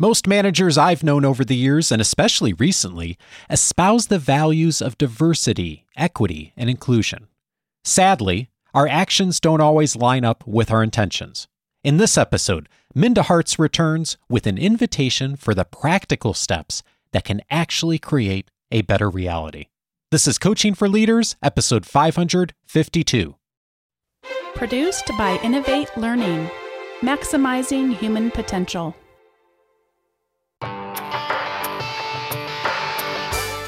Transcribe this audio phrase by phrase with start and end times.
[0.00, 3.18] Most managers I've known over the years, and especially recently,
[3.50, 7.26] espouse the values of diversity, equity, and inclusion.
[7.82, 11.48] Sadly, our actions don't always line up with our intentions.
[11.82, 17.42] In this episode, Minda Harts returns with an invitation for the practical steps that can
[17.50, 19.66] actually create a better reality.
[20.12, 23.34] This is Coaching for Leaders, episode 552.
[24.54, 26.48] Produced by Innovate Learning,
[27.00, 28.94] maximizing human potential.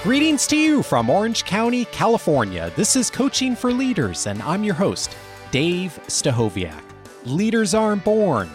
[0.02, 2.72] Greetings to you from Orange County, California.
[2.74, 5.14] This is Coaching for Leaders, and I'm your host,
[5.50, 6.82] Dave Stachowiak.
[7.26, 8.48] Leaders aren't born,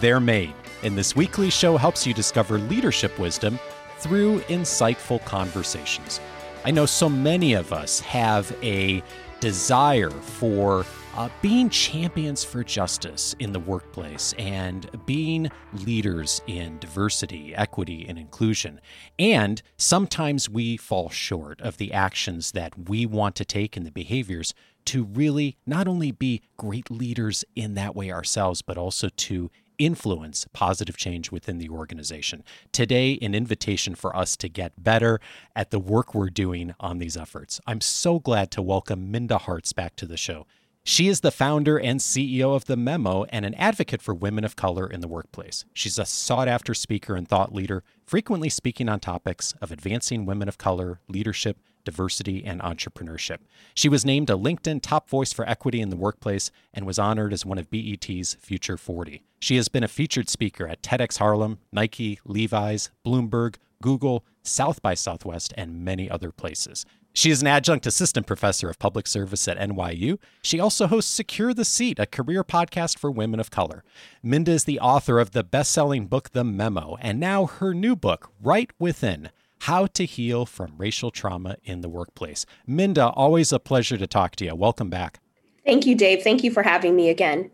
[0.00, 0.52] they're made.
[0.82, 3.58] And this weekly show helps you discover leadership wisdom
[4.00, 6.20] through insightful conversations.
[6.66, 9.02] I know so many of us have a
[9.40, 15.50] desire for uh, being champions for justice in the workplace and being
[15.84, 18.80] leaders in diversity, equity, and inclusion.
[19.18, 23.90] And sometimes we fall short of the actions that we want to take and the
[23.90, 24.54] behaviors
[24.86, 30.46] to really not only be great leaders in that way ourselves, but also to influence
[30.52, 32.44] positive change within the organization.
[32.72, 35.20] Today, an invitation for us to get better
[35.56, 37.60] at the work we're doing on these efforts.
[37.66, 40.46] I'm so glad to welcome Minda Harts back to the show.
[40.84, 44.56] She is the founder and CEO of The Memo and an advocate for women of
[44.56, 45.64] color in the workplace.
[45.72, 50.48] She's a sought after speaker and thought leader, frequently speaking on topics of advancing women
[50.48, 53.38] of color, leadership, diversity, and entrepreneurship.
[53.74, 57.32] She was named a LinkedIn top voice for equity in the workplace and was honored
[57.32, 59.22] as one of BET's Future 40.
[59.38, 64.94] She has been a featured speaker at TEDx Harlem, Nike, Levi's, Bloomberg, Google, South by
[64.94, 66.84] Southwest, and many other places.
[67.14, 70.18] She is an adjunct assistant professor of public service at NYU.
[70.42, 73.84] She also hosts Secure the Seat, a career podcast for women of color.
[74.22, 77.94] Minda is the author of the best selling book, The Memo, and now her new
[77.96, 79.28] book, Right Within
[79.60, 82.46] How to Heal from Racial Trauma in the Workplace.
[82.66, 84.54] Minda, always a pleasure to talk to you.
[84.54, 85.20] Welcome back.
[85.66, 86.22] Thank you, Dave.
[86.22, 87.50] Thank you for having me again.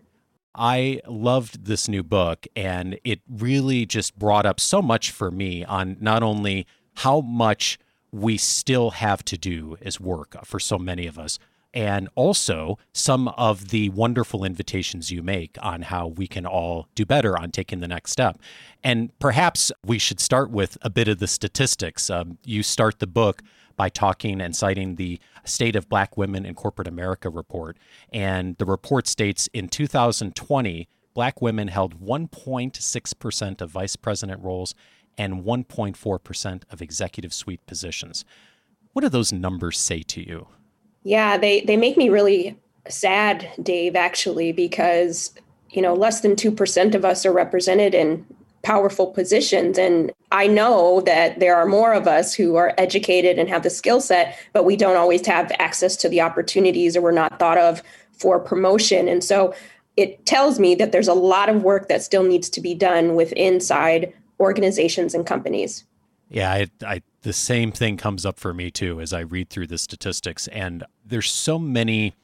[0.55, 5.65] I loved this new book, and it really just brought up so much for me
[5.65, 6.65] on not only
[6.95, 7.79] how much
[8.13, 11.39] we still have to do as work for so many of us.
[11.75, 17.05] And also some of the wonderful invitations you make on how we can all do
[17.05, 18.39] better on taking the next step.
[18.83, 22.09] And perhaps we should start with a bit of the statistics.
[22.09, 23.43] Um, you start the book
[23.77, 27.77] by talking and citing the State of Black Women in Corporate America report.
[28.13, 34.75] And the report states in 2020, Black women held 1.6% of vice president roles
[35.19, 38.25] and 1.4% of executive suite positions.
[38.93, 40.47] What do those numbers say to you?
[41.03, 42.59] Yeah, they, they make me really
[42.89, 45.35] sad, Dave, actually, because,
[45.71, 48.25] you know, less than 2% of us are represented in
[48.63, 49.79] powerful positions.
[49.79, 53.71] And I know that there are more of us who are educated and have the
[53.71, 57.59] skill set, but we don't always have access to the opportunities or we're not thought
[57.59, 59.09] of for promotion.
[59.09, 59.55] And so
[59.97, 63.15] it tells me that there's a lot of work that still needs to be done
[63.15, 65.85] with inside organizations and companies.
[66.29, 69.69] Yeah, I, I, the same thing comes up for me too as I read through
[69.69, 72.15] the statistics, and there's so many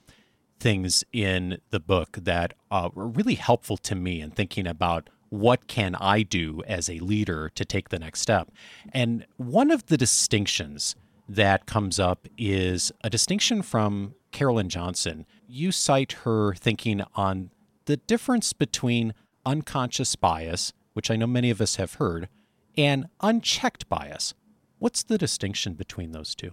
[0.60, 5.66] things in the book that uh, are really helpful to me in thinking about what
[5.66, 8.50] can I do as a leader to take the next step.
[8.92, 10.94] And one of the distinctions
[11.28, 15.26] that comes up is a distinction from Carolyn Johnson.
[15.48, 17.50] You cite her thinking on
[17.86, 19.14] the difference between
[19.44, 22.28] unconscious bias which I know many of us have heard,
[22.76, 24.34] and unchecked bias.
[24.78, 26.52] What's the distinction between those two?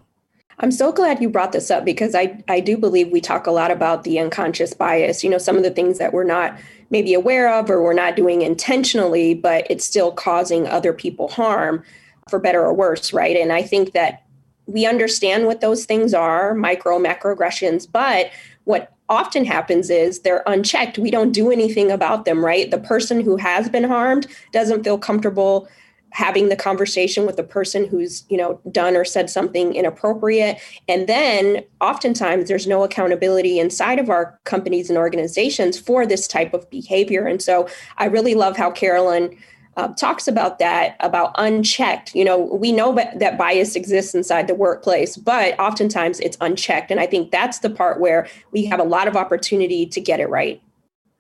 [0.60, 3.52] I'm so glad you brought this up because I, I do believe we talk a
[3.52, 6.56] lot about the unconscious bias, you know, some of the things that we're not
[6.92, 11.84] maybe aware of or we're not doing intentionally, but it's still causing other people harm
[12.30, 13.36] for better or worse, right?
[13.36, 14.24] And I think that
[14.68, 18.30] we understand what those things are, micro, macroaggressions, but
[18.66, 20.98] what often happens is they're unchecked.
[20.98, 22.72] We don't do anything about them, right?
[22.72, 25.68] The person who has been harmed doesn't feel comfortable
[26.12, 30.58] having the conversation with the person who's you know done or said something inappropriate
[30.90, 36.54] and then oftentimes there's no accountability inside of our companies and organizations for this type
[36.54, 37.66] of behavior and so
[37.98, 39.34] i really love how carolyn
[39.78, 42.14] uh, talks about that about unchecked.
[42.16, 46.92] You know we know that bias exists inside the workplace but oftentimes it's unchecked.
[46.92, 50.20] And i think that's the part where we have a lot of opportunity to get
[50.20, 50.62] it right.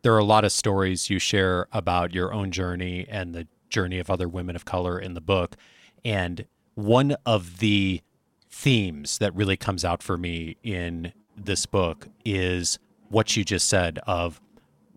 [0.03, 4.00] There are a lot of stories you share about your own journey and the journey
[4.00, 5.56] of other women of color in the book.
[6.04, 8.01] And one of the
[8.50, 14.00] themes that really comes out for me in this book is what you just said
[14.07, 14.42] of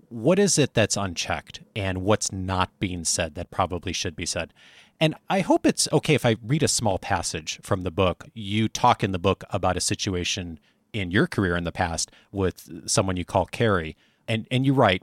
[0.09, 4.53] what is it that's unchecked and what's not being said that probably should be said?
[5.01, 8.27] And I hope it's okay if I read a small passage from the book.
[8.33, 10.59] You talk in the book about a situation
[10.93, 13.97] in your career in the past with someone you call Carrie.
[14.29, 15.03] And, and you write,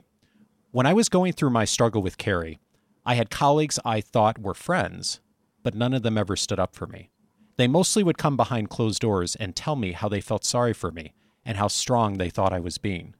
[0.70, 2.58] when I was going through my struggle with Carrie,
[3.04, 5.20] I had colleagues I thought were friends,
[5.62, 7.10] but none of them ever stood up for me.
[7.56, 10.90] They mostly would come behind closed doors and tell me how they felt sorry for
[10.90, 11.12] me
[11.44, 13.14] and how strong they thought I was being.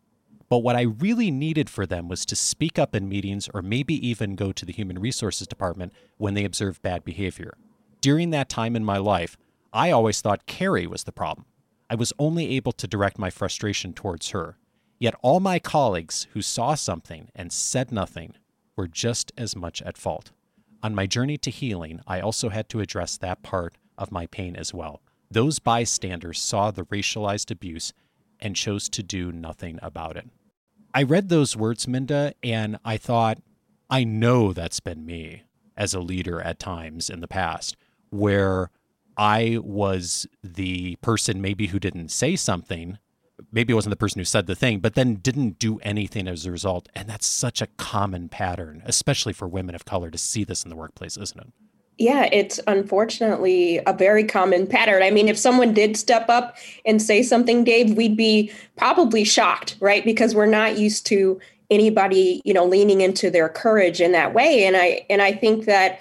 [0.53, 3.95] But what I really needed for them was to speak up in meetings or maybe
[4.07, 7.57] even go to the human resources department when they observed bad behavior.
[8.03, 9.39] During that time in my life,
[9.73, 11.47] I always thought Carrie was the problem.
[11.89, 14.59] I was only able to direct my frustration towards her.
[14.99, 18.35] Yet all my colleagues who saw something and said nothing
[18.77, 20.33] were just as much at fault.
[20.83, 24.55] On my journey to healing, I also had to address that part of my pain
[24.57, 25.01] as well.
[25.31, 27.95] Those bystanders saw the racialized abuse
[28.39, 30.29] and chose to do nothing about it.
[30.95, 33.39] I read those words, Minda, and I thought,
[33.89, 35.45] I know that's been me
[35.77, 37.77] as a leader at times in the past
[38.11, 38.71] where
[39.17, 42.99] I was the person maybe who didn't say something.
[43.51, 46.45] Maybe it wasn't the person who said the thing, but then didn't do anything as
[46.45, 46.89] a result.
[46.95, 50.71] And that's such a common pattern, especially for women of color to see this in
[50.71, 51.53] the workplace, isn't it?
[51.99, 55.03] Yeah, it's unfortunately a very common pattern.
[55.03, 59.77] I mean, if someone did step up and say something, Dave, we'd be probably shocked,
[59.79, 60.05] right?
[60.05, 61.39] Because we're not used to
[61.71, 64.65] anybody, you know, leaning into their courage in that way.
[64.65, 66.01] And I and I think that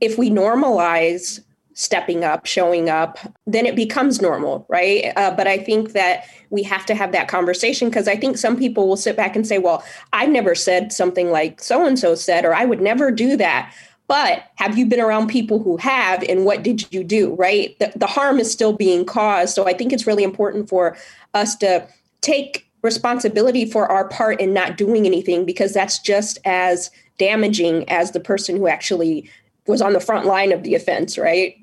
[0.00, 1.40] if we normalize
[1.74, 5.12] stepping up, showing up, then it becomes normal, right?
[5.16, 8.56] Uh, but I think that we have to have that conversation because I think some
[8.56, 9.82] people will sit back and say, well,
[10.12, 13.74] I've never said something like so and so said, or I would never do that.
[14.12, 17.74] But have you been around people who have, and what did you do, right?
[17.78, 19.54] The, the harm is still being caused.
[19.54, 20.98] So I think it's really important for
[21.32, 21.88] us to
[22.20, 28.10] take responsibility for our part in not doing anything because that's just as damaging as
[28.10, 29.30] the person who actually
[29.66, 31.56] was on the front line of the offense, right?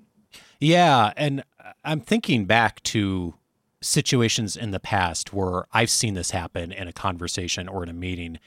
[0.59, 1.13] Yeah.
[1.15, 1.43] And
[1.85, 3.35] I'm thinking back to
[3.79, 7.93] situations in the past where I've seen this happen in a conversation or in a
[7.93, 8.39] meeting.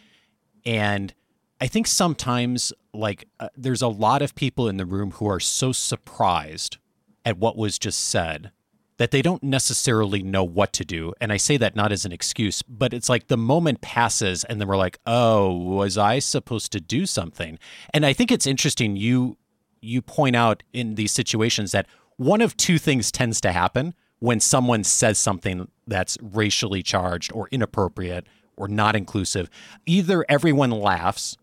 [0.67, 1.15] And
[1.63, 5.39] I think sometimes, like, uh, there's a lot of people in the room who are
[5.39, 6.79] so surprised
[7.25, 8.51] at what was just said
[8.97, 11.15] that they don't necessarily know what to do.
[11.21, 14.61] And I say that not as an excuse, but it's like the moment passes and
[14.61, 17.61] then we're like, "Oh, was I supposed to do something?"
[17.95, 19.39] And I think it's interesting you
[19.81, 21.87] you point out in these situations that
[22.17, 27.47] one of two things tends to happen when someone says something that's racially charged or
[27.53, 28.27] inappropriate
[28.57, 29.49] or not inclusive.
[29.87, 31.37] Either everyone laughs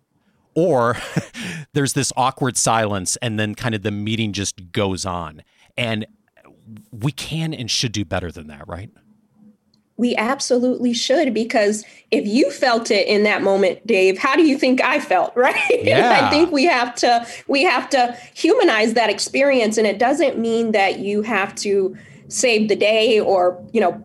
[0.60, 0.98] or
[1.74, 5.42] there's this awkward silence and then kind of the meeting just goes on.
[5.78, 6.06] And
[6.92, 8.90] we can and should do better than that, right?
[9.96, 14.58] We absolutely should because if you felt it in that moment, Dave, how do you
[14.58, 15.56] think I felt, right?
[15.84, 16.28] Yeah.
[16.28, 20.74] I think we have to we have to humanize that experience and it doesn't mean
[20.74, 21.98] that you have to
[22.28, 24.04] save the day or, you know,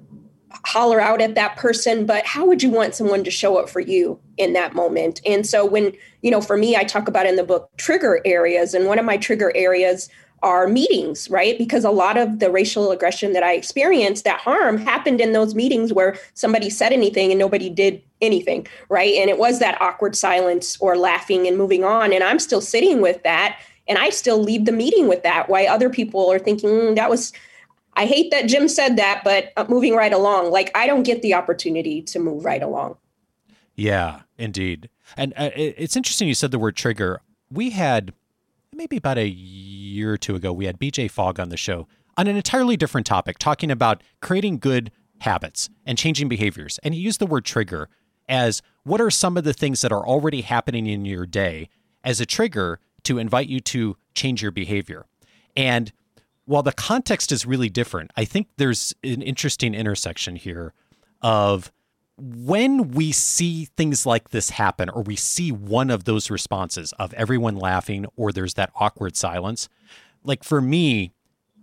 [0.64, 3.80] holler out at that person, but how would you want someone to show up for
[3.80, 5.20] you in that moment?
[5.26, 5.92] And so when,
[6.22, 9.04] you know, for me, I talk about in the book trigger areas, and one of
[9.04, 10.08] my trigger areas
[10.42, 11.56] are meetings, right?
[11.56, 15.54] Because a lot of the racial aggression that I experienced, that harm happened in those
[15.54, 19.14] meetings where somebody said anything and nobody did anything, right?
[19.14, 22.12] And it was that awkward silence or laughing and moving on.
[22.12, 23.58] And I'm still sitting with that.
[23.88, 27.08] And I still leave the meeting with that, why other people are thinking mm, that
[27.08, 27.32] was
[27.96, 31.22] I hate that Jim said that, but uh, moving right along, like I don't get
[31.22, 32.96] the opportunity to move right along.
[33.74, 34.88] Yeah, indeed.
[35.16, 37.20] And uh, it's interesting you said the word trigger.
[37.50, 38.12] We had
[38.72, 41.86] maybe about a year or two ago, we had BJ Fogg on the show
[42.16, 46.78] on an entirely different topic, talking about creating good habits and changing behaviors.
[46.82, 47.88] And he used the word trigger
[48.28, 51.68] as what are some of the things that are already happening in your day
[52.02, 55.06] as a trigger to invite you to change your behavior.
[55.56, 55.92] And
[56.46, 60.72] while the context is really different, I think there's an interesting intersection here
[61.22, 61.72] of
[62.16, 67.12] when we see things like this happen, or we see one of those responses of
[67.14, 69.68] everyone laughing, or there's that awkward silence.
[70.22, 71.12] Like for me,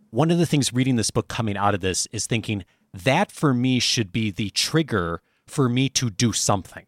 [0.10, 3.54] one of the things reading this book coming out of this is thinking that for
[3.54, 6.86] me should be the trigger for me to do something.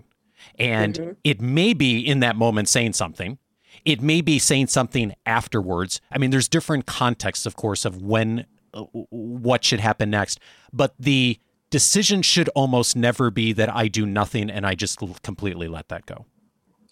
[0.59, 1.11] And mm-hmm.
[1.23, 3.37] it may be in that moment saying something,
[3.85, 6.01] it may be saying something afterwards.
[6.11, 10.39] I mean, there's different contexts, of course, of when uh, what should happen next,
[10.71, 11.39] but the
[11.69, 16.05] decision should almost never be that I do nothing and I just completely let that
[16.05, 16.25] go.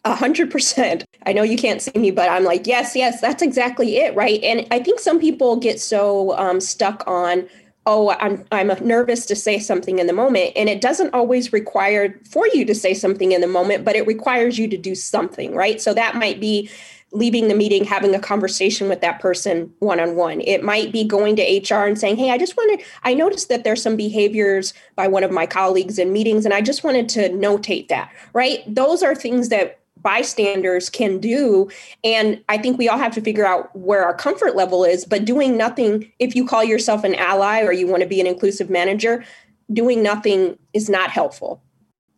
[0.03, 1.05] A hundred percent.
[1.27, 4.41] I know you can't see me, but I'm like, yes, yes, that's exactly it, right?
[4.43, 7.47] And I think some people get so um, stuck on
[7.85, 10.51] oh i'm i'm nervous to say something in the moment.
[10.55, 14.07] And it doesn't always require for you to say something in the moment but it
[14.07, 15.81] requires you to do something right?
[15.81, 16.69] So that might be
[17.13, 21.03] leaving the meeting having a conversation with that person one on one it might be
[21.03, 24.73] going to hr and saying hey i just wanted i noticed that there's some behaviors
[24.95, 28.63] by one of my colleagues in meetings and i just wanted to notate that right?
[28.67, 31.69] Those are things that bystanders can do.
[32.03, 35.05] And I think we all have to figure out where our comfort level is.
[35.05, 38.27] But doing nothing, if you call yourself an ally or you want to be an
[38.27, 39.23] inclusive manager,
[39.71, 41.61] doing nothing is not helpful.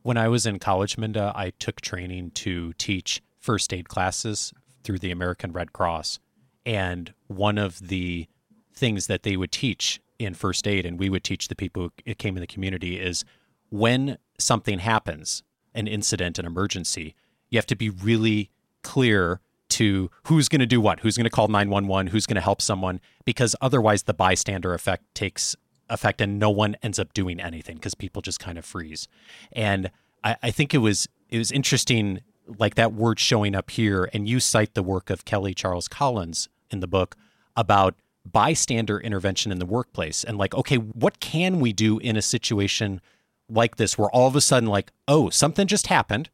[0.01, 4.99] When I was in college, Minda, I took training to teach first aid classes through
[4.99, 6.19] the American Red Cross.
[6.65, 8.27] And one of the
[8.73, 12.15] things that they would teach in first aid, and we would teach the people who
[12.15, 13.23] came in the community, is
[13.69, 17.15] when something happens, an incident, an emergency,
[17.53, 18.49] you have to be really
[18.81, 22.41] clear to who's going to do what, who's going to call 911, who's going to
[22.41, 25.55] help someone, because otherwise the bystander effect takes
[25.87, 29.07] effect and no one ends up doing anything because people just kind of freeze.
[29.51, 29.91] And
[30.23, 32.21] I, I think it was it was interesting,
[32.57, 36.49] like that word showing up here, and you cite the work of Kelly Charles Collins
[36.71, 37.15] in the book
[37.55, 37.93] about
[38.25, 42.99] bystander intervention in the workplace and like, okay, what can we do in a situation
[43.47, 46.31] like this where all of a sudden, like, oh, something just happened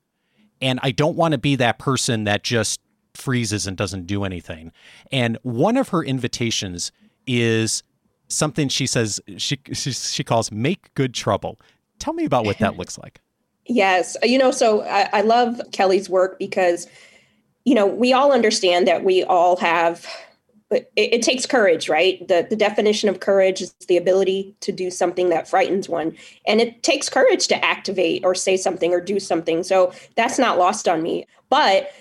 [0.61, 2.79] and I don't want to be that person that just
[3.13, 4.71] freezes and doesn't do anything.
[5.11, 6.91] And one of her invitations
[7.27, 7.83] is
[8.27, 11.59] something she says she she, she calls make good trouble.
[11.99, 13.19] Tell me about what that looks like.
[13.65, 16.87] Yes, you know, so I, I love Kelly's work because
[17.65, 20.07] you know we all understand that we all have
[20.71, 22.25] it, it, takes courage, right?
[22.27, 26.61] The the definition of courage is the ability to do something that frightens one, and
[26.61, 29.63] it takes courage to activate or say something or do something.
[29.63, 31.25] So that's not lost on me.
[31.49, 31.91] But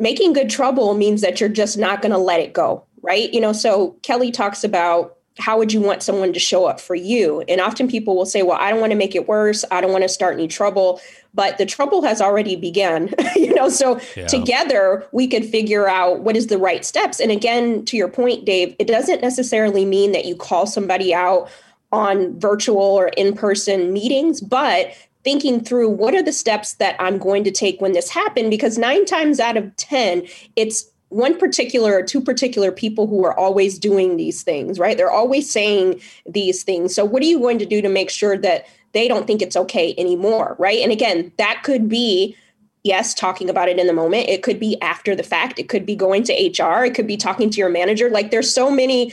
[0.00, 3.32] making good trouble means that you're just not going to let it go, right?
[3.32, 6.94] You know, so Kelly talks about how would you want someone to show up for
[6.94, 7.42] you?
[7.48, 9.64] And often people will say, well, I don't want to make it worse.
[9.70, 11.00] I don't want to start any trouble.
[11.32, 14.26] But the trouble has already begun, you know, so yeah.
[14.26, 17.20] together we could figure out what is the right steps.
[17.20, 21.48] And again, to your point, Dave, it doesn't necessarily mean that you call somebody out
[21.92, 24.92] on virtual or in-person meetings, but
[25.24, 28.78] thinking through what are the steps that I'm going to take when this happened because
[28.78, 33.78] 9 times out of 10 it's one particular or two particular people who are always
[33.78, 34.96] doing these things, right?
[34.96, 36.94] They're always saying these things.
[36.94, 39.56] So, what are you going to do to make sure that they don't think it's
[39.56, 40.78] okay anymore, right?
[40.78, 42.36] And again, that could be
[42.82, 44.28] yes, talking about it in the moment.
[44.28, 45.58] It could be after the fact.
[45.58, 46.84] It could be going to HR.
[46.84, 48.08] It could be talking to your manager.
[48.08, 49.12] Like, there's so many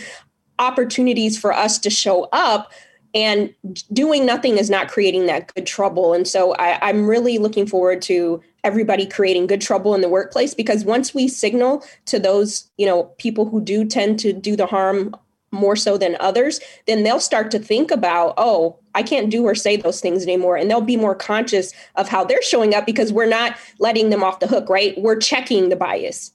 [0.59, 2.71] opportunities for us to show up
[3.13, 3.53] and
[3.93, 6.13] doing nothing is not creating that good trouble.
[6.13, 10.53] And so I, am really looking forward to everybody creating good trouble in the workplace
[10.53, 14.65] because once we signal to those you know people who do tend to do the
[14.65, 15.15] harm
[15.51, 19.55] more so than others then they'll start to think about oh i can't do or
[19.55, 20.57] say those things anymore.
[20.57, 24.23] And they'll be more conscious of how they're showing up because we're not letting them
[24.23, 24.99] off the hook right?
[24.99, 26.33] We're checking the bias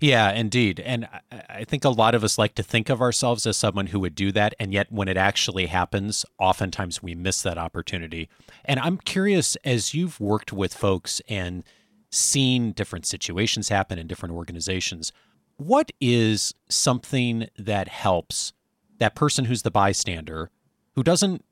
[0.00, 0.80] yeah, indeed.
[0.80, 4.00] And I think a lot of us like to think of ourselves as someone who
[4.00, 4.54] would do that.
[4.58, 8.28] And yet, when it actually happens, oftentimes we miss that opportunity.
[8.64, 11.64] And I'm curious, as you've worked with folks and
[12.10, 15.12] seen different situations happen in different organizations,
[15.56, 18.52] what is something that helps
[18.98, 20.50] that person who's the bystander
[20.94, 21.44] who doesn't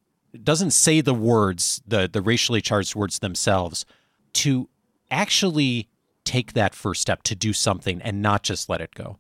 [0.45, 3.85] doesn't say the words the the racially charged words themselves
[4.33, 4.69] to
[5.11, 5.89] actually
[6.31, 9.19] take that first step to do something and not just let it go?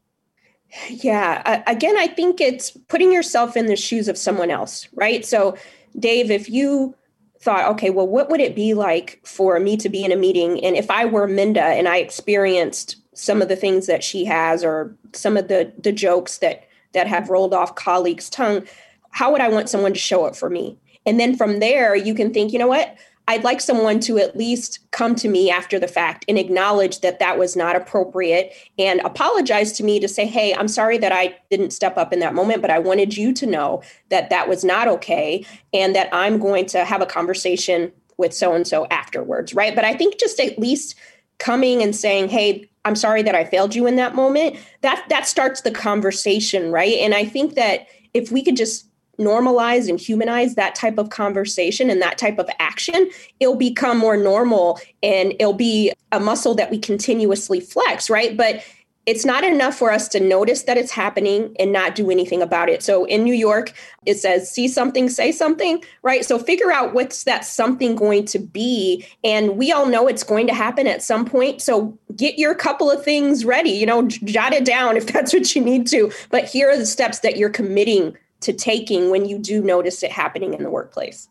[0.89, 1.65] Yeah.
[1.67, 5.27] Again, I think it's putting yourself in the shoes of someone else, right?
[5.27, 5.57] So,
[5.99, 6.95] Dave, if you
[7.41, 10.63] thought, okay, well, what would it be like for me to be in a meeting?
[10.65, 14.63] And if I were Minda and I experienced some of the things that she has
[14.63, 18.65] or some of the the jokes that that have rolled off colleagues' tongue,
[19.11, 20.79] how would I want someone to show up for me?
[21.05, 22.97] And then from there, you can think, you know what?
[23.31, 27.21] I'd like someone to at least come to me after the fact and acknowledge that
[27.21, 31.39] that was not appropriate and apologize to me to say, hey, I'm sorry that I
[31.49, 34.65] didn't step up in that moment, but I wanted you to know that that was
[34.65, 39.55] not okay and that I'm going to have a conversation with so and so afterwards,
[39.55, 39.77] right?
[39.77, 40.97] But I think just at least
[41.39, 45.29] coming and saying, hey, I'm sorry that I failed you in that moment, that that
[45.29, 46.95] starts the conversation, right?
[46.95, 48.90] And I think that if we could just
[49.21, 54.17] normalize and humanize that type of conversation and that type of action, it'll become more
[54.17, 58.37] normal and it'll be a muscle that we continuously flex, right?
[58.37, 58.65] But
[59.07, 62.69] it's not enough for us to notice that it's happening and not do anything about
[62.69, 62.83] it.
[62.83, 63.73] So in New York,
[64.05, 66.25] it says, see something, say something, right?
[66.25, 69.07] So figure out what's that something going to be.
[69.25, 71.63] And we all know it's going to happen at some point.
[71.63, 75.57] So get your couple of things ready, you know, jot it down if that's what
[75.57, 76.13] you need to.
[76.29, 80.11] But here are the steps that you're committing to taking when you do notice it
[80.11, 81.29] happening in the workplace.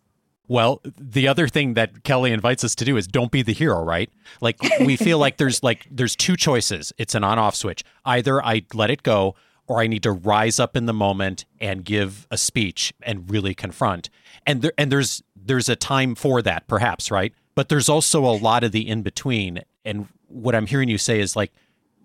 [0.50, 3.84] Well, the other thing that Kelly invites us to do is don't be the hero,
[3.84, 4.10] right?
[4.42, 6.92] Like we feel like there's like there's two choices.
[6.98, 7.84] It's an on-off switch.
[8.04, 9.36] Either I let it go
[9.68, 13.54] or I need to rise up in the moment and give a speech and really
[13.54, 14.10] confront.
[14.48, 17.32] And there and there's there's a time for that perhaps, right?
[17.54, 21.20] But there's also a lot of the in between and what I'm hearing you say
[21.20, 21.52] is like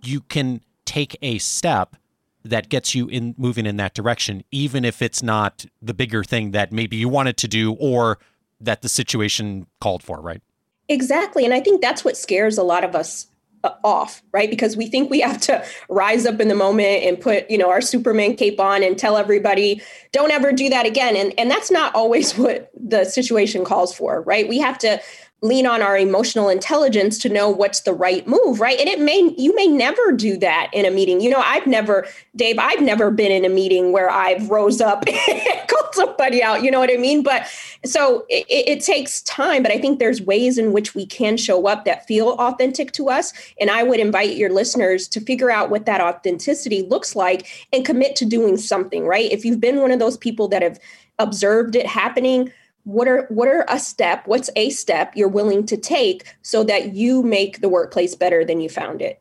[0.03, 1.97] you can take a step
[2.45, 6.51] that gets you in moving in that direction even if it's not the bigger thing
[6.51, 8.19] that maybe you wanted to do or
[8.61, 10.43] that the situation called for, right?
[10.89, 11.45] Exactly.
[11.45, 13.27] And I think that's what scares a lot of us
[13.63, 14.51] uh, off, right?
[14.51, 17.71] Because we think we have to rise up in the moment and put, you know,
[17.71, 19.81] our Superman cape on and tell everybody,
[20.13, 21.17] don't ever do that again.
[21.17, 24.47] And and that's not always what the situation calls for, right?
[24.47, 25.01] We have to
[25.45, 28.81] lean on our emotional intelligence to know what's the right move right?
[28.81, 31.21] And it may you may never do that in a meeting.
[31.21, 35.05] You know i've never dave i've never been in a meeting where i've rose up
[35.29, 37.23] and called somebody out you know what i mean?
[37.23, 37.47] But
[37.85, 41.67] so it, it, takes time but i think there's ways in which we can show
[41.67, 43.33] up that feel authentic to us.
[43.61, 47.85] And i would invite your listeners to figure out what that authenticity looks like and
[47.85, 49.31] commit to doing something right?
[49.31, 50.81] If you've been one of those people that have
[51.19, 52.51] observed it happening
[52.85, 56.95] what are what are a step what's a step you're willing to take so that
[56.95, 59.21] you make the workplace better than you found it?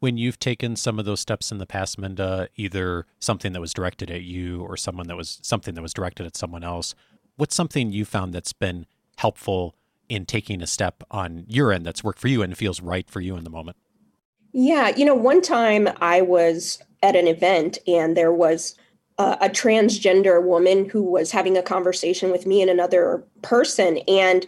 [0.00, 3.72] When you've taken some of those steps in the past minda either something that was
[3.72, 6.94] directed at you or someone that was something that was directed at someone else
[7.36, 8.86] what's something you found that's been
[9.16, 9.74] helpful
[10.08, 13.20] in taking a step on your end that's worked for you and feels right for
[13.20, 13.76] you in the moment?
[14.52, 18.76] Yeah you know one time i was at an event and there was
[19.18, 24.46] a transgender woman who was having a conversation with me and another person and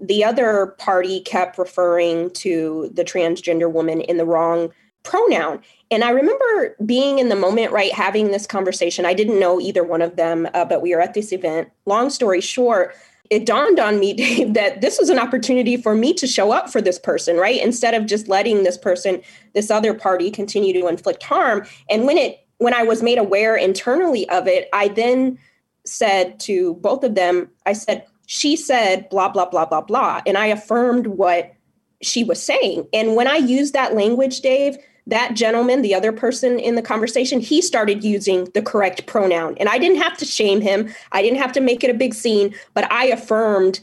[0.00, 4.70] the other party kept referring to the transgender woman in the wrong
[5.02, 5.60] pronoun.
[5.90, 9.04] And i remember being in the moment right having this conversation.
[9.06, 11.68] I didn't know either one of them uh, but we were at this event.
[11.84, 12.94] Long story short
[13.28, 16.70] it dawned on me Dave, that this was an opportunity for me to show up
[16.70, 17.62] for this person right?
[17.62, 19.20] Instead of just letting this person
[19.54, 21.66] this other party continue to inflict harm.
[21.88, 25.38] And when it when I was made aware internally of it, I then
[25.84, 30.22] said to both of them, I said, she said blah, blah, blah, blah, blah.
[30.26, 31.54] And I affirmed what
[32.02, 32.88] she was saying.
[32.92, 34.76] And when I used that language, Dave,
[35.06, 39.56] that gentleman, the other person in the conversation, he started using the correct pronoun.
[39.58, 42.14] And I didn't have to shame him, I didn't have to make it a big
[42.14, 43.80] scene, but I affirmed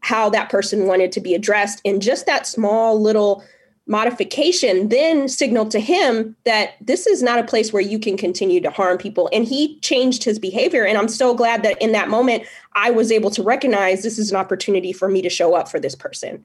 [0.00, 1.80] how that person wanted to be addressed.
[1.84, 3.42] And just that small little
[3.86, 8.60] modification then signaled to him that this is not a place where you can continue
[8.60, 9.28] to harm people.
[9.32, 10.84] And he changed his behavior.
[10.84, 12.44] And I'm so glad that in that moment,
[12.74, 15.78] I was able to recognize this is an opportunity for me to show up for
[15.78, 16.44] this person.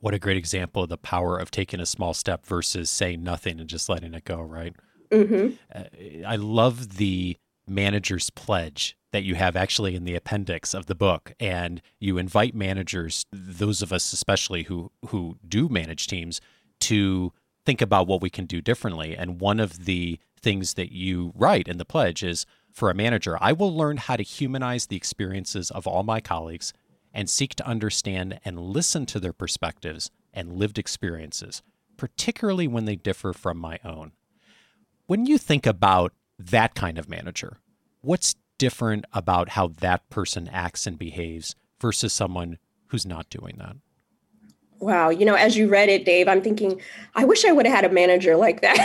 [0.00, 3.58] What a great example of the power of taking a small step versus saying nothing
[3.60, 4.74] and just letting it go, right?
[5.10, 5.54] Mm-hmm.
[5.74, 10.94] Uh, I love the manager's pledge that you have actually in the appendix of the
[10.94, 16.40] book and you invite managers those of us especially who who do manage teams
[16.82, 17.32] to
[17.64, 19.16] think about what we can do differently.
[19.16, 23.36] And one of the things that you write in the pledge is for a manager,
[23.40, 26.72] I will learn how to humanize the experiences of all my colleagues
[27.12, 31.62] and seek to understand and listen to their perspectives and lived experiences,
[31.96, 34.12] particularly when they differ from my own.
[35.06, 37.58] When you think about that kind of manager,
[38.00, 43.76] what's different about how that person acts and behaves versus someone who's not doing that?
[44.82, 45.10] Wow.
[45.10, 46.80] You know, as you read it, Dave, I'm thinking,
[47.14, 48.76] I wish I would have had a manager like that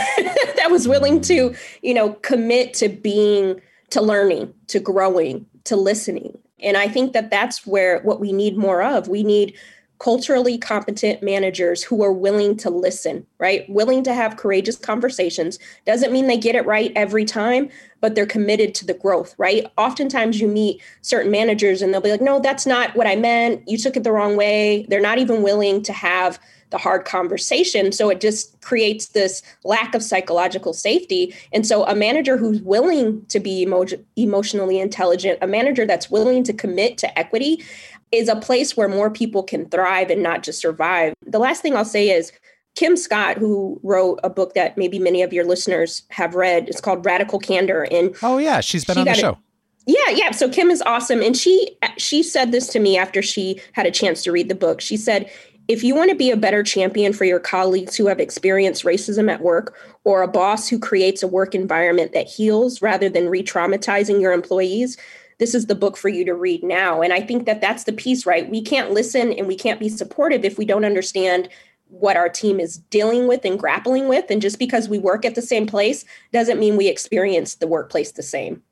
[0.56, 6.38] that was willing to, you know, commit to being, to learning, to growing, to listening.
[6.60, 9.08] And I think that that's where what we need more of.
[9.08, 9.56] We need
[9.98, 13.68] culturally competent managers who are willing to listen, right?
[13.68, 15.58] Willing to have courageous conversations.
[15.86, 17.68] Doesn't mean they get it right every time,
[18.00, 19.66] but they're committed to the growth, right?
[19.76, 23.68] Oftentimes you meet certain managers and they'll be like, no, that's not what I meant.
[23.68, 24.86] You took it the wrong way.
[24.88, 26.38] They're not even willing to have
[26.70, 27.92] the hard conversation.
[27.92, 31.34] So it just creates this lack of psychological safety.
[31.52, 36.44] And so a manager who's willing to be emo- emotionally intelligent, a manager that's willing
[36.44, 37.64] to commit to equity,
[38.12, 41.14] is a place where more people can thrive and not just survive.
[41.26, 42.32] The last thing I'll say is
[42.74, 46.80] Kim Scott, who wrote a book that maybe many of your listeners have read, it's
[46.80, 47.88] called Radical Candor.
[47.90, 49.38] And oh yeah, she's been she on the show.
[49.86, 50.30] yeah, yeah.
[50.30, 53.90] So Kim is awesome, and she she said this to me after she had a
[53.90, 54.80] chance to read the book.
[54.80, 55.28] She said,
[55.66, 59.28] "If you want to be a better champion for your colleagues who have experienced racism
[59.28, 64.20] at work, or a boss who creates a work environment that heals rather than re-traumatizing
[64.20, 64.96] your employees."
[65.38, 67.00] This is the book for you to read now.
[67.00, 68.48] And I think that that's the piece, right?
[68.48, 71.48] We can't listen and we can't be supportive if we don't understand
[71.88, 74.30] what our team is dealing with and grappling with.
[74.30, 78.12] And just because we work at the same place doesn't mean we experience the workplace
[78.12, 78.62] the same.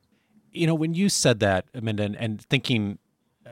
[0.51, 2.99] You know, when you said that, Minda, and, and thinking,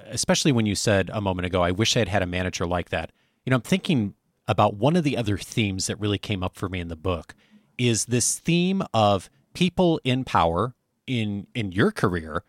[0.08, 2.90] especially when you said a moment ago, I wish I had had a manager like
[2.90, 3.12] that.
[3.46, 4.14] You know, I'm thinking
[4.48, 7.34] about one of the other themes that really came up for me in the book
[7.78, 10.76] is this theme of people in power
[11.08, 12.44] in in your career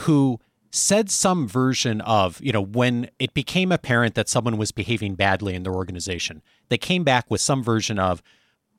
[0.00, 5.14] who said some version of, you know, when it became apparent that someone was behaving
[5.14, 8.22] badly in their organization, they came back with some version of,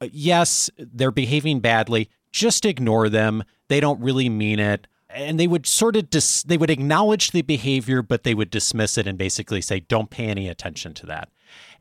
[0.01, 3.43] uh, yes, they're behaving badly, just ignore them.
[3.67, 4.87] They don't really mean it.
[5.09, 8.97] And they would sort of dis- they would acknowledge the behavior, but they would dismiss
[8.97, 11.29] it and basically say, don't pay any attention to that.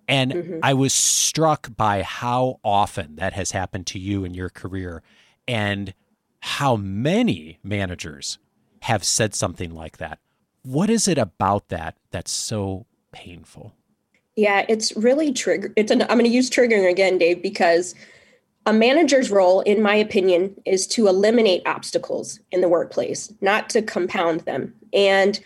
[0.06, 0.58] And mm-hmm.
[0.62, 5.02] I was struck by how often that has happened to you in your career
[5.48, 5.94] and
[6.40, 8.38] how many managers
[8.82, 10.18] have said something like that.
[10.62, 13.74] What is it about that that's so painful?
[14.34, 15.72] Yeah, it's really trigger.
[15.76, 17.94] It's an, I'm going to use triggering again, Dave, because
[18.66, 23.82] a manager's role, in my opinion, is to eliminate obstacles in the workplace, not to
[23.82, 24.74] compound them.
[24.92, 25.38] And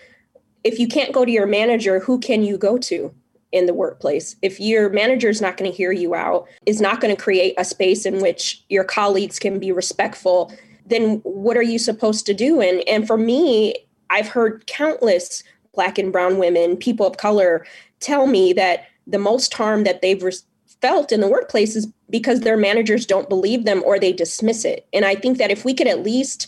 [0.65, 3.15] if you can't go to your manager, who can you go to
[3.53, 4.37] in the workplace?
[4.41, 7.55] If your manager is not going to hear you out, is not going to create
[7.59, 10.53] a space in which your colleagues can be respectful
[10.87, 12.61] then what are you supposed to do?
[12.61, 13.75] And and for me,
[14.11, 15.43] I've heard countless
[15.75, 17.67] black and brown women, people of color,
[18.01, 20.33] tell me that the most harm that they've re-
[20.81, 24.87] felt in the workplace is because their managers don't believe them or they dismiss it.
[24.93, 26.47] And I think that if we could at least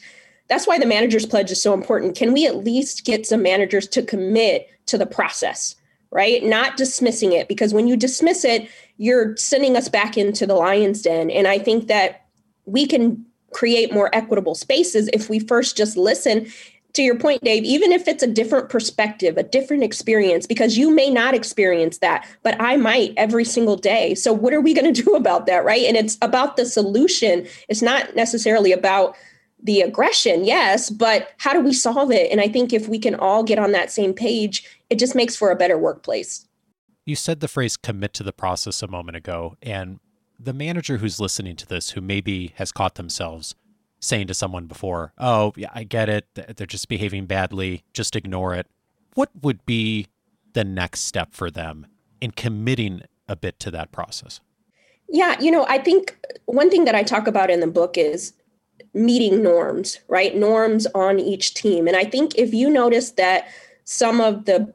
[0.48, 2.16] that's why the manager's pledge is so important.
[2.16, 5.77] Can we at least get some managers to commit to the process,
[6.11, 6.42] right?
[6.42, 11.03] Not dismissing it because when you dismiss it, you're sending us back into the lion's
[11.03, 11.31] den.
[11.31, 12.24] And I think that
[12.64, 16.46] we can create more equitable spaces if we first just listen
[16.94, 20.90] to your point, Dave, even if it's a different perspective, a different experience, because you
[20.90, 24.14] may not experience that, but I might every single day.
[24.14, 25.64] So, what are we going to do about that?
[25.64, 25.84] Right.
[25.84, 27.46] And it's about the solution.
[27.68, 29.16] It's not necessarily about
[29.62, 32.30] the aggression, yes, but how do we solve it?
[32.30, 35.34] And I think if we can all get on that same page, it just makes
[35.34, 36.46] for a better workplace.
[37.04, 39.56] You said the phrase commit to the process a moment ago.
[39.61, 39.98] And
[40.38, 43.55] the manager who's listening to this, who maybe has caught themselves
[44.01, 46.27] saying to someone before, Oh, yeah, I get it.
[46.35, 47.85] They're just behaving badly.
[47.92, 48.66] Just ignore it.
[49.14, 50.07] What would be
[50.53, 51.87] the next step for them
[52.20, 54.40] in committing a bit to that process?
[55.09, 58.35] Yeah, you know, I think one thing that I talk about in the book is
[58.94, 60.37] meeting norms, right?
[60.37, 61.87] Norms on each team.
[61.87, 63.48] And I think if you notice that
[63.85, 64.72] some of the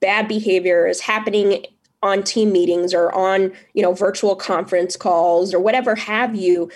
[0.00, 1.64] bad behavior is happening
[2.02, 6.70] on team meetings or on you know virtual conference calls or whatever have you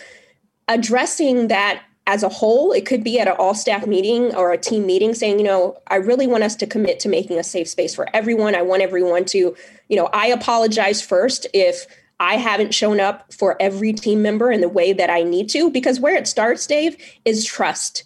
[0.68, 2.72] addressing that as a whole.
[2.72, 5.78] It could be at an all staff meeting or a team meeting saying you know
[5.88, 8.54] i really want us to commit to making a safe space for everyone.
[8.54, 9.56] I want everyone to
[9.88, 11.86] you know i apologize first if
[12.20, 15.70] i haven't shown up for every team member in the way that i need to
[15.70, 18.04] because where it starts dave is trust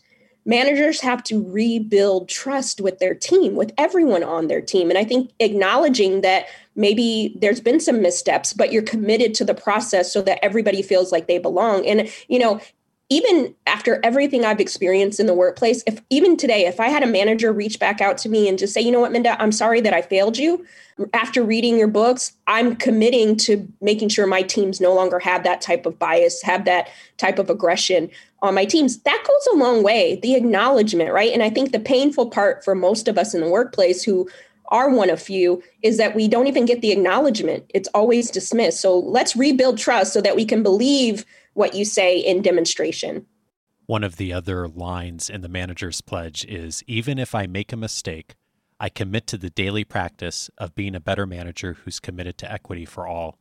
[0.49, 4.89] managers have to rebuild trust with their team, with everyone on their team.
[4.89, 9.55] And I think acknowledging that maybe there's been some missteps, but you're committed to the
[9.55, 11.87] process so that everybody feels like they belong.
[11.87, 12.61] And, you know,
[13.11, 17.07] even after everything I've experienced in the workplace, if even today, if I had a
[17.07, 19.81] manager reach back out to me and just say, you know what, Minda, I'm sorry
[19.81, 20.65] that I failed you.
[21.15, 25.63] After reading your books, I'm committing to making sure my teams no longer have that
[25.63, 28.11] type of bias, have that type of aggression
[28.43, 28.99] on my teams.
[28.99, 31.33] That goes a long way, the acknowledgement, right?
[31.33, 34.29] And I think the painful part for most of us in the workplace who
[34.71, 37.65] are one of few is that we don't even get the acknowledgement.
[37.71, 38.81] It's always dismissed.
[38.81, 41.25] So let's rebuild trust so that we can believe
[41.59, 43.27] what you say in demonstration.
[43.87, 47.77] One of the other lines in the manager's pledge is even if I make a
[47.77, 48.37] mistake,
[48.79, 52.85] I commit to the daily practice of being a better manager who's committed to equity
[52.85, 53.39] for all.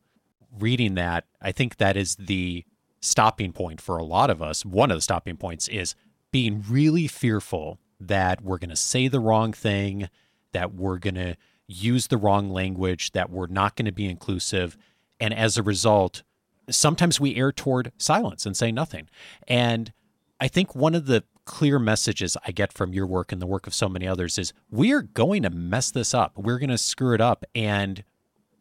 [0.58, 2.64] Reading that, I think that is the
[3.00, 4.64] stopping point for a lot of us.
[4.64, 5.94] One of the stopping points is
[6.32, 10.08] being really fearful that we're going to say the wrong thing,
[10.52, 11.36] that we're going to
[11.68, 14.76] use the wrong language, that we're not going to be inclusive.
[15.20, 16.24] And as a result,
[16.70, 19.08] sometimes we err toward silence and say nothing.
[19.46, 19.92] And
[20.40, 23.66] I think one of the clear messages I get from your work and the work
[23.66, 26.36] of so many others is we're going to mess this up.
[26.36, 28.04] We're going to screw it up and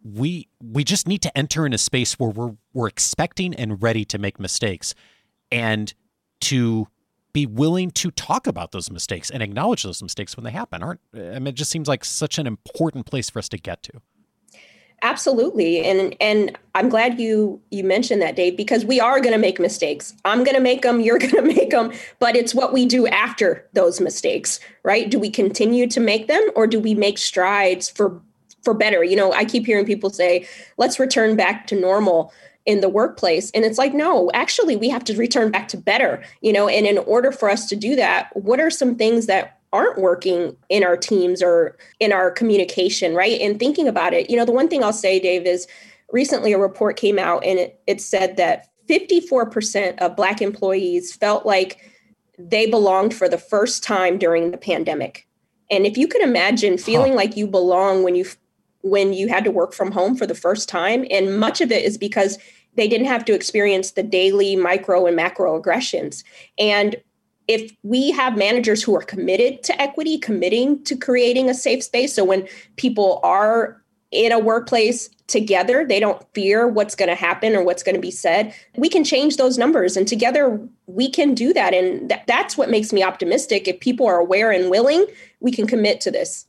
[0.03, 4.05] we we just need to enter in a space where we're we're expecting and ready
[4.05, 4.95] to make mistakes
[5.51, 5.93] and
[6.39, 6.87] to
[7.33, 10.81] be willing to talk about those mistakes and acknowledge those mistakes when they happen.
[10.81, 13.83] Aren't I mean it just seems like such an important place for us to get
[13.83, 14.01] to.
[15.03, 15.85] Absolutely.
[15.85, 19.59] And and I'm glad you you mentioned that Dave because we are going to make
[19.59, 20.15] mistakes.
[20.25, 23.05] I'm going to make them, you're going to make them, but it's what we do
[23.07, 25.09] after those mistakes, right?
[25.09, 28.19] Do we continue to make them or do we make strides for
[28.63, 29.03] for better?
[29.03, 32.33] You know, I keep hearing people say, "Let's return back to normal."
[32.65, 36.21] in the workplace and it's like no actually we have to return back to better
[36.41, 39.56] you know and in order for us to do that what are some things that
[39.73, 44.37] aren't working in our teams or in our communication right and thinking about it you
[44.37, 45.67] know the one thing i'll say dave is
[46.11, 51.45] recently a report came out and it, it said that 54% of black employees felt
[51.45, 51.81] like
[52.39, 55.27] they belonged for the first time during the pandemic
[55.69, 57.17] and if you can imagine feeling huh.
[57.17, 58.25] like you belong when you
[58.81, 61.83] when you had to work from home for the first time and much of it
[61.83, 62.37] is because
[62.77, 66.23] they didn't have to experience the daily micro and macro aggressions.
[66.57, 66.95] And
[67.47, 72.13] if we have managers who are committed to equity, committing to creating a safe space,
[72.13, 73.81] so when people are
[74.11, 78.01] in a workplace together, they don't fear what's going to happen or what's going to
[78.01, 79.97] be said, we can change those numbers.
[79.97, 81.73] And together we can do that.
[81.73, 83.67] And th- that's what makes me optimistic.
[83.67, 85.05] If people are aware and willing,
[85.41, 86.47] we can commit to this.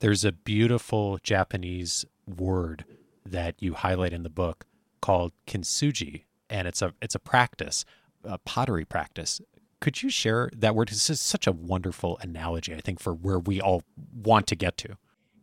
[0.00, 2.84] There's a beautiful Japanese word
[3.24, 4.64] that you highlight in the book
[5.00, 7.84] called kintsugi, and it's a it's a practice,
[8.24, 9.40] a pottery practice.
[9.82, 10.90] Could you share that word?
[10.90, 13.82] This is such a wonderful analogy, I think, for where we all
[14.14, 14.96] want to get to.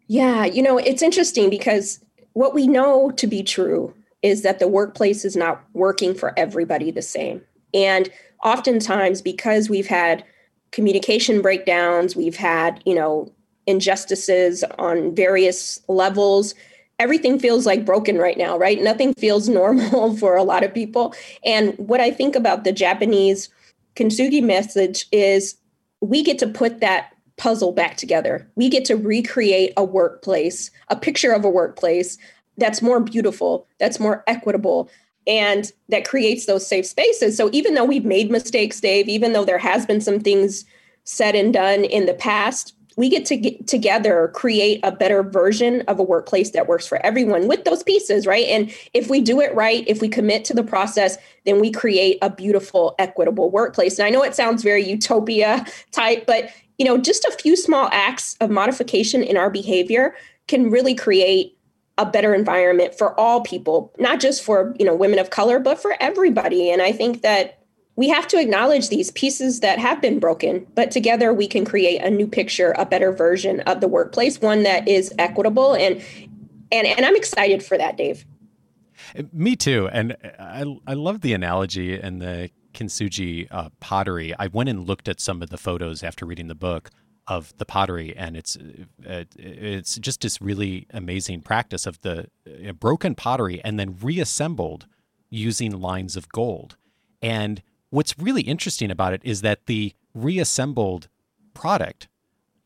[0.08, 2.00] Yeah, you know, it's interesting because
[2.34, 6.90] what we know to be true is that the workplace is not working for everybody
[6.90, 7.42] the same.
[7.74, 8.10] And
[8.42, 10.24] oftentimes, because we've had
[10.72, 13.30] communication breakdowns, we've had, you know,
[13.68, 16.56] injustices on various levels,
[16.98, 18.82] everything feels like broken right now, right?
[18.82, 21.14] Nothing feels normal for a lot of people.
[21.44, 23.50] And what I think about the Japanese
[24.00, 25.56] kintsugi message is
[26.02, 28.50] we get to put that puzzle back together.
[28.56, 32.18] We get to recreate a workplace, a picture of a workplace
[32.58, 34.90] that's more beautiful, that's more equitable,
[35.26, 37.38] and that creates those safe spaces.
[37.38, 40.66] So even though we've made mistakes, Dave, even though there has been some things
[41.04, 45.82] said and done in the past, we get to get together create a better version
[45.88, 48.46] of a workplace that works for everyone with those pieces right?
[48.48, 52.18] And if we do it right if we commit to the process then we create
[52.22, 53.98] a beautiful equitable workplace.
[53.98, 57.88] And i know it sounds very utopia type but you know just a few small
[57.94, 60.14] acts of modification in our behavior
[60.50, 61.58] can really create
[61.98, 65.82] a better environment for all people not just for you know women of color but
[65.82, 66.70] for everybody.
[66.70, 67.59] And i think that
[68.00, 72.02] we have to acknowledge these pieces that have been broken, but together we can create
[72.02, 76.02] a new picture, a better version of the workplace, one that is equitable and
[76.72, 78.26] and and I'm excited for that, Dave.
[79.34, 84.34] Me too, and I I love the analogy and the kintsugi uh, pottery.
[84.40, 86.92] I went and looked at some of the photos after reading the book
[87.28, 88.56] of the pottery, and it's
[89.06, 94.88] uh, it's just this really amazing practice of the uh, broken pottery and then reassembled
[95.30, 96.78] using lines of gold.
[97.22, 101.08] And what's really interesting about it is that the reassembled
[101.54, 102.08] product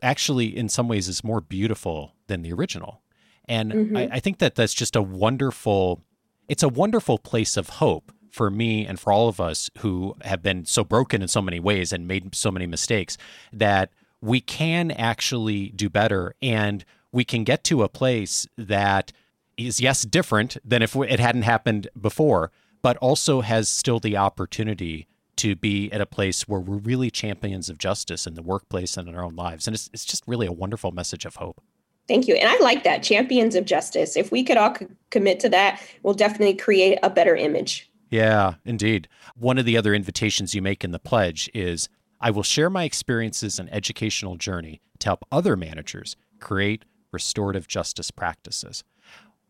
[0.03, 3.01] actually, in some ways, is more beautiful than the original.
[3.45, 3.97] And mm-hmm.
[3.97, 6.03] I, I think that that's just a wonderful,
[6.47, 10.41] it's a wonderful place of hope for me and for all of us who have
[10.41, 13.17] been so broken in so many ways and made so many mistakes
[13.51, 19.11] that we can actually do better and we can get to a place that
[19.55, 25.07] is yes different than if it hadn't happened before but also has still the opportunity
[25.37, 29.07] to be at a place where we're really champions of justice in the workplace and
[29.07, 29.67] in our own lives.
[29.67, 31.61] And it's, it's just really a wonderful message of hope.
[32.07, 32.35] Thank you.
[32.35, 34.17] And I like that champions of justice.
[34.17, 37.89] If we could all c- commit to that, we'll definitely create a better image.
[38.09, 39.07] Yeah, indeed.
[39.35, 42.83] One of the other invitations you make in the pledge is I will share my
[42.83, 48.83] experiences and educational journey to help other managers create restorative justice practices.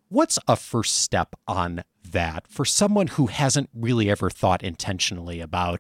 [0.10, 5.80] What's a first step on that for someone who hasn't really ever thought intentionally about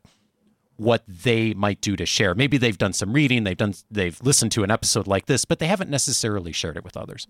[0.77, 2.33] what they might do to share?
[2.35, 5.59] Maybe they've done some reading, they've done they've listened to an episode like this, but
[5.59, 7.27] they haven't necessarily shared it with others.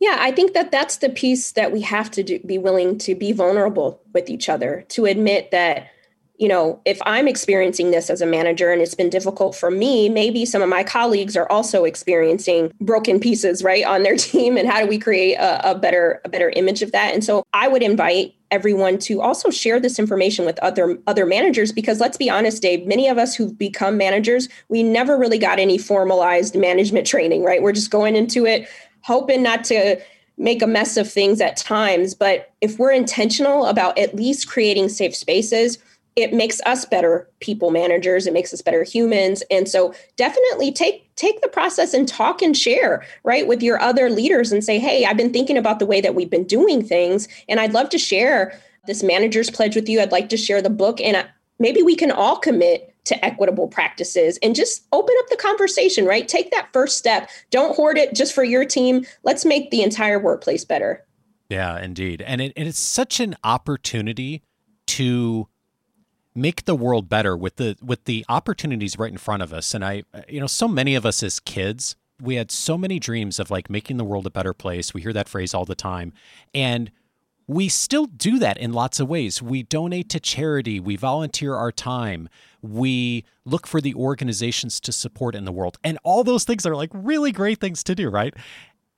[0.00, 3.14] Yeah, I think that that's the piece that we have to do, be willing to
[3.14, 5.88] be vulnerable with each other, to admit that
[6.36, 10.08] you know, if I'm experiencing this as a manager and it's been difficult for me,
[10.08, 14.56] maybe some of my colleagues are also experiencing broken pieces, right, on their team.
[14.56, 17.14] And how do we create a, a better a better image of that?
[17.14, 21.72] And so I would invite everyone to also share this information with other other managers
[21.72, 25.58] because let's be honest Dave many of us who've become managers we never really got
[25.58, 28.68] any formalized management training right we're just going into it
[29.00, 30.00] hoping not to
[30.36, 34.88] make a mess of things at times but if we're intentional about at least creating
[34.88, 35.78] safe spaces
[36.16, 39.42] it makes us better people managers it makes us better humans.
[39.50, 44.10] And so definitely take take the process and talk and share right with your other
[44.10, 47.28] leaders and say hey i've been thinking about the way that we've been doing things
[47.48, 50.00] and i'd love to share this manager's pledge with you.
[50.00, 51.24] I'd like to share the book and uh,
[51.58, 56.26] maybe we can all commit to equitable practices and just open up the conversation right?
[56.26, 57.28] Take that first step.
[57.50, 59.04] Don't hoard it just for your team.
[59.24, 61.04] Let's make the entire workplace better.
[61.50, 62.22] Yeah, indeed.
[62.22, 64.42] And, it, and it's such an opportunity
[64.86, 65.48] to
[66.34, 69.74] make the world better with the with the opportunities right in front of us.
[69.74, 73.38] And i you know so many of us as kids we had so many dreams
[73.38, 74.94] of like making the world a better place.
[74.94, 76.12] We hear that phrase all the time.
[76.54, 76.90] And
[77.46, 79.42] we still do that in lots of ways.
[79.42, 80.80] We donate to charity.
[80.80, 82.28] We volunteer our time.
[82.62, 85.76] We look for the organizations to support in the world.
[85.84, 88.34] And all those things are like really great things to do right?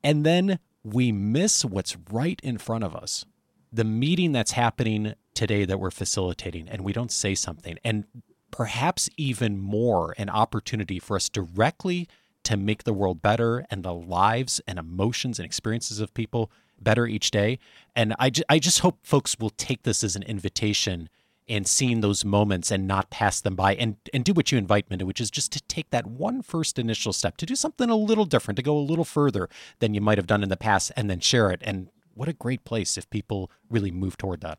[0.05, 3.25] And then we miss what's right in front of us.
[3.73, 7.79] The meeting that's happening today that we're facilitating and we don't say something.
[7.85, 8.05] And
[8.51, 12.09] perhaps even more an opportunity for us directly
[12.45, 17.07] to make the world better and the lives and emotions and experiences of people better
[17.07, 17.59] each day.
[17.95, 21.09] And I, ju- I just hope folks will take this as an invitation
[21.49, 24.91] and seeing those moments and not pass them by and and do what you invite
[24.91, 27.89] me to which is just to take that one first initial step to do something
[27.89, 30.57] a little different to go a little further than you might have done in the
[30.57, 31.61] past and then share it.
[31.63, 34.59] And what a great place if people really move toward that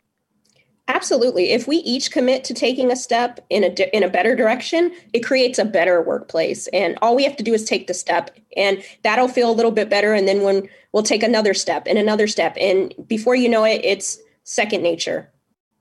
[0.90, 1.52] Absolutely.
[1.52, 5.20] If we each commit to taking a step in a in a better direction, it
[5.20, 6.68] creates a better workplace.
[6.68, 9.72] And all we have to do is take the step, and that'll feel a little
[9.72, 10.14] bit better.
[10.14, 13.82] And then when we'll take another step and another step, and before you know it,
[13.84, 15.30] it's second nature.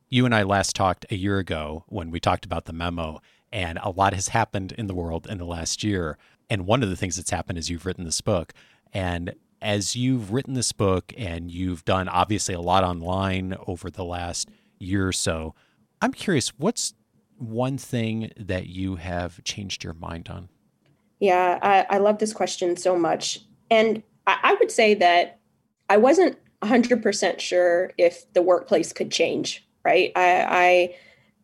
[0.09, 3.21] You and I last talked a year ago when we talked about the memo,
[3.53, 6.19] and a lot has happened in the world in the last year.
[6.51, 8.53] And one of the things that's happened is you've written this book,
[8.93, 14.05] and as you've written this book, and you've done obviously a lot online over the
[14.05, 15.55] last year or so.
[16.01, 16.95] I'm curious, what's
[17.39, 20.49] one thing that you have changed your mind on?
[21.21, 23.41] Yeah, I, I love this question so much.
[23.71, 25.41] And I, I would say that
[25.89, 30.13] I wasn't 100% sure if the workplace could change, right?
[30.17, 30.95] I, I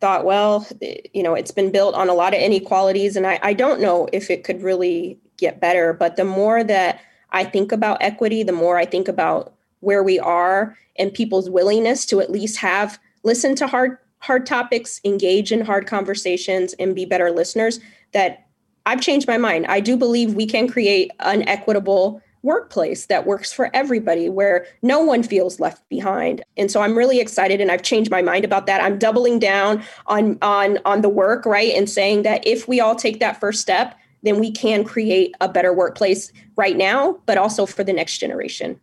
[0.01, 0.67] thought, well,
[1.13, 4.07] you know, it's been built on a lot of inequalities, and I, I don't know
[4.11, 5.93] if it could really get better.
[5.93, 6.99] But the more that
[7.31, 12.05] I think about equity, the more I think about where we are and people's willingness
[12.07, 17.03] to at least have listen to hard hard topics, engage in hard conversations, and be
[17.05, 17.81] better listeners,
[18.13, 18.47] that
[18.85, 19.65] I've changed my mind.
[19.67, 25.01] I do believe we can create an equitable workplace that works for everybody where no
[25.01, 26.43] one feels left behind.
[26.57, 28.83] And so I'm really excited and I've changed my mind about that.
[28.83, 31.73] I'm doubling down on on on the work, right?
[31.73, 35.49] And saying that if we all take that first step, then we can create a
[35.49, 38.79] better workplace right now, but also for the next generation.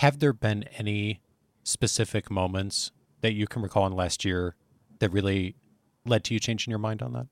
[0.00, 1.20] Have there been any
[1.64, 4.54] specific moments that you can recall in last year
[5.00, 5.56] that really
[6.04, 7.26] led to you changing your mind on that?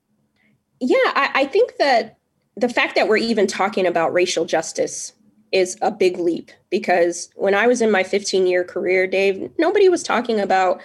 [0.79, 2.17] Yeah, I, I think that
[2.55, 5.13] the fact that we're even talking about racial justice
[5.51, 9.89] is a big leap because when I was in my 15 year career, Dave, nobody
[9.89, 10.81] was talking about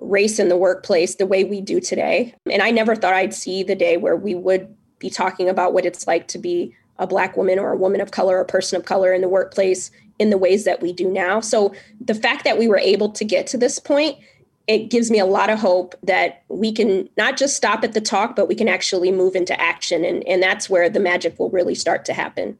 [0.00, 2.34] race in the workplace the way we do today.
[2.50, 5.86] And I never thought I'd see the day where we would be talking about what
[5.86, 8.76] it's like to be a Black woman or a woman of color or a person
[8.76, 11.40] of color in the workplace in the ways that we do now.
[11.40, 14.18] So the fact that we were able to get to this point
[14.66, 18.00] it gives me a lot of hope that we can not just stop at the
[18.00, 20.04] talk, but we can actually move into action.
[20.04, 22.58] And, and that's where the magic will really start to happen.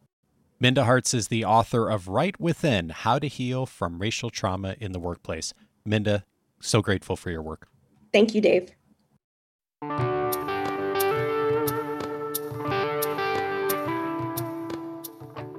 [0.61, 4.93] Minda Harts is the author of Right Within How to Heal from Racial Trauma in
[4.93, 5.53] the Workplace.
[5.85, 6.25] Minda,
[6.61, 7.69] so grateful for your work.
[8.13, 8.71] Thank you, Dave.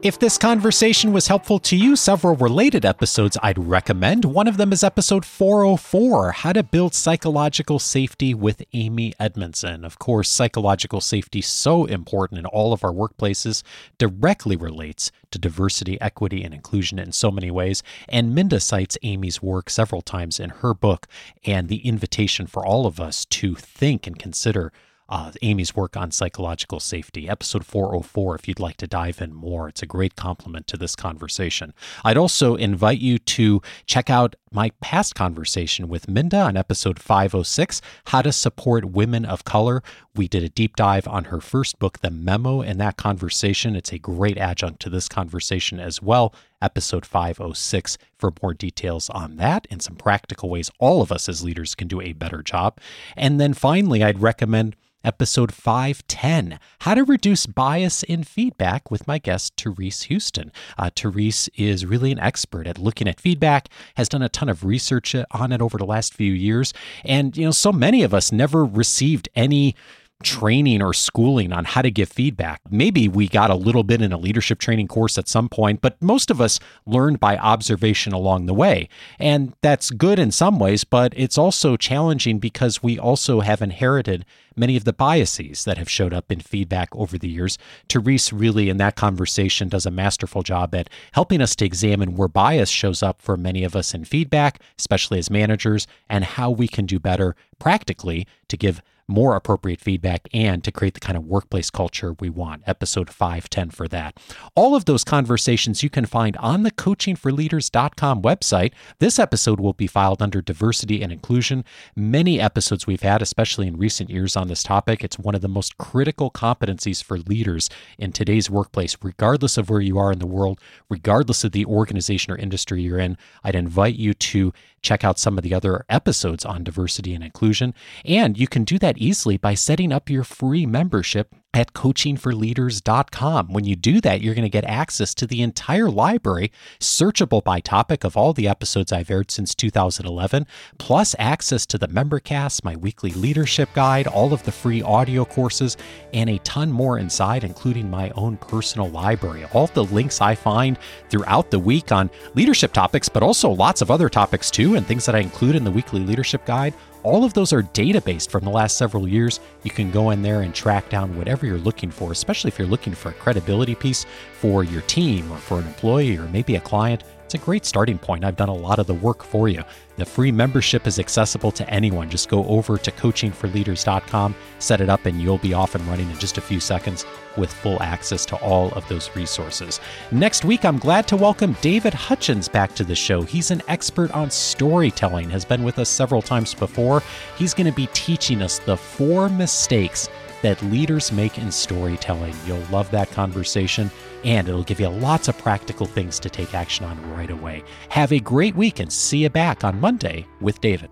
[0.06, 4.24] If this conversation was helpful to you, several related episodes I'd recommend.
[4.24, 9.84] One of them is episode 404 How to Build Psychological Safety with Amy Edmondson.
[9.84, 13.64] Of course, psychological safety, so important in all of our workplaces,
[13.98, 17.82] directly relates to diversity, equity, and inclusion in so many ways.
[18.08, 21.08] And Minda cites Amy's work several times in her book
[21.46, 24.72] and the invitation for all of us to think and consider
[25.08, 29.68] uh, Amy's work on psychological safety, episode 404, if you'd like to dive in more.
[29.68, 31.74] It's a great complement to this conversation.
[32.04, 37.82] I'd also invite you to check out my past conversation with Minda on episode 506,
[38.06, 39.84] How to Support Women of Color.
[40.16, 43.76] We did a deep dive on her first book, The Memo, in that conversation.
[43.76, 46.34] It's a great adjunct to this conversation as well.
[46.62, 51.44] Episode 506 for more details on that and some practical ways all of us as
[51.44, 52.80] leaders can do a better job.
[53.18, 59.20] And then finally, I'd recommend episode 510 How to Reduce Bias in Feedback with my
[59.20, 60.52] guest, Therese Huston.
[60.78, 64.64] Uh, Therese is really an expert at looking at feedback, has done a ton of
[64.64, 66.74] research uh, on it over the last few years.
[67.04, 69.76] And, you know, so many of us never received any
[70.24, 72.62] training or schooling on how to give feedback.
[72.70, 76.02] Maybe we got a little bit in a leadership training course at some point, but
[76.02, 78.88] most of us learned by observation along the way.
[79.20, 84.26] And that's good in some ways, but it's also challenging because we also have inherited
[84.56, 87.58] many of the biases that have showed up in feedback over the years.
[87.90, 92.30] Therese really, in that conversation, does a masterful job at helping us to examine where
[92.30, 96.70] bias shows up for many of us in feedback, especially as managers, and how we
[96.70, 101.26] can do better practically to give more appropriate feedback and to create the kind of
[101.26, 102.64] workplace culture we want.
[102.66, 104.18] Episode 510 for that.
[104.56, 108.74] All of those conversations you can find on the coachingforleaders.com website.
[109.00, 111.64] This episode will be filed under diversity and inclusion.
[111.96, 115.48] Many episodes we've had, especially in recent years on this topic, it's one of the
[115.48, 120.28] most critical competencies for leaders in today's workplace, regardless of where you are in the
[120.28, 123.18] world, regardless of the organization or industry you're in.
[123.44, 124.54] I'd invite you to
[124.86, 127.74] check out some of the other episodes on diversity and inclusion.
[128.06, 133.54] And you can do that easily by setting up your free membership at coachingforleaders.com.
[133.54, 137.62] When you do that, you're going to get access to the entire library, searchable by
[137.62, 140.46] topic of all the episodes I've aired since 2011,
[140.78, 145.78] plus access to the membercast, my weekly leadership guide, all of the free audio courses,
[146.14, 149.46] and a ton more inside, including my own personal library.
[149.54, 150.78] All the links I find
[151.10, 155.06] throughout the week on leadership topics, but also lots of other topics too, and things
[155.06, 156.74] that I include in the weekly leadership guide
[157.06, 159.40] all of those are data based from the last several years.
[159.62, 162.68] You can go in there and track down whatever you're looking for, especially if you're
[162.68, 166.62] looking for a credibility piece for your team or for an employee or maybe a
[166.62, 167.04] client.
[167.26, 168.24] It's a great starting point.
[168.24, 169.64] I've done a lot of the work for you.
[169.98, 172.08] The free membership is accessible to anyone.
[172.08, 176.20] Just go over to coachingforleaders.com, set it up, and you'll be off and running in
[176.20, 177.04] just a few seconds
[177.36, 179.80] with full access to all of those resources.
[180.12, 183.24] Next week, I'm glad to welcome David Hutchens back to the show.
[183.24, 187.02] He's an expert on storytelling, has been with us several times before.
[187.40, 190.10] He's going to be teaching us the four mistakes
[190.44, 192.36] that leaders make in storytelling.
[192.46, 193.90] You'll love that conversation,
[194.26, 197.64] and it'll give you lots of practical things to take action on right away.
[197.90, 200.90] Have a great week and see you back on Monday with David.